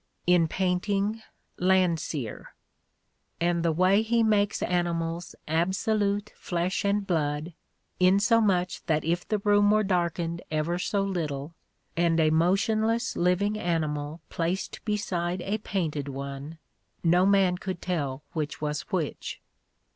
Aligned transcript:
In 0.25 0.47
painting, 0.47 1.21
Landseer— 1.59 2.55
"and 3.39 3.61
the 3.63 3.71
way 3.71 4.01
he 4.01 4.23
makes 4.23 4.63
animals 4.63 5.35
absolute 5.47 6.31
flesh 6.35 6.83
and 6.83 7.05
blood— 7.05 7.53
inso 8.01 8.41
much 8.43 8.83
that 8.87 9.05
if 9.05 9.27
the 9.27 9.37
room 9.37 9.69
were 9.69 9.83
darkened 9.83 10.41
ever 10.49 10.79
so 10.79 11.03
little 11.03 11.53
and 11.95 12.19
a 12.19 12.31
motionless 12.31 13.15
living 13.15 13.59
animal 13.59 14.21
placed 14.29 14.83
beside 14.85 15.39
a 15.43 15.59
painted 15.59 16.07
one, 16.07 16.57
no 17.03 17.23
man 17.23 17.59
could 17.59 17.79
tell 17.79 18.23
which 18.33 18.59
was 18.59 18.81
which." 18.89 19.39